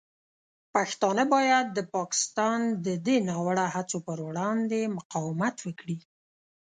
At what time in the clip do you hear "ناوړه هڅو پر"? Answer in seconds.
3.29-4.17